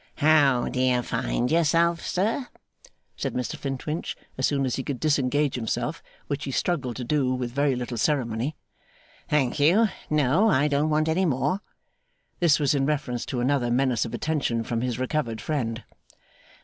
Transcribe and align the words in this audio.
'How 0.15 0.67
do 0.67 0.79
you 0.81 1.03
find 1.03 1.51
yourself, 1.51 2.03
sir?' 2.03 2.47
said 3.15 3.35
Mr 3.35 3.55
Flintwinch, 3.55 4.17
as 4.35 4.47
soon 4.47 4.65
as 4.65 4.75
he 4.77 4.83
could 4.83 4.99
disengage 4.99 5.53
himself, 5.53 6.01
which 6.25 6.45
he 6.45 6.49
struggled 6.49 6.95
to 6.95 7.03
do 7.03 7.31
with 7.35 7.51
very 7.51 7.75
little 7.75 7.97
ceremony. 7.99 8.55
'Thank 9.29 9.59
you, 9.59 9.89
no; 10.09 10.49
I 10.49 10.67
don't 10.67 10.89
want 10.89 11.07
any 11.07 11.27
more.' 11.27 11.61
This 12.39 12.59
was 12.59 12.73
in 12.73 12.87
reference 12.87 13.27
to 13.27 13.41
another 13.41 13.69
menace 13.69 14.03
of 14.03 14.15
attention 14.15 14.63
from 14.63 14.81
his 14.81 14.97
recovered 14.97 15.39
friend. 15.39 15.83